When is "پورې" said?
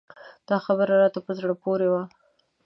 1.63-1.87